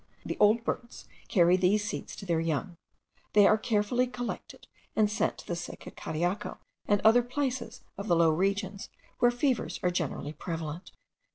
The 0.25 0.35
old 0.39 0.63
birds 0.63 1.05
carry 1.27 1.55
these 1.57 1.87
seeds 1.87 2.15
to 2.15 2.25
their 2.25 2.39
young. 2.39 2.75
They 3.33 3.45
are 3.45 3.55
carefully 3.55 4.07
collected, 4.07 4.65
and 4.95 5.11
sent 5.11 5.37
to 5.37 5.47
the 5.47 5.55
sick 5.55 5.85
at 5.85 5.95
Cariaco, 5.95 6.57
and 6.87 7.01
other 7.01 7.21
places 7.21 7.81
of 7.99 8.07
the 8.07 8.15
low 8.15 8.31
regions, 8.31 8.89
where 9.19 9.29
fevers 9.29 9.79
are 9.83 9.91
generally 9.91 10.33
prevalent. 10.33 10.91